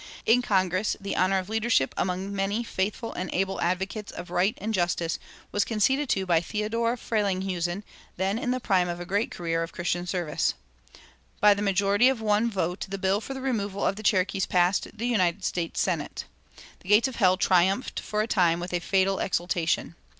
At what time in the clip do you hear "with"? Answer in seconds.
18.59-18.73